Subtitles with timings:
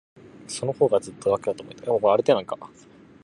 [0.47, 2.69] そのほうが、ずっと楽だと思えたから。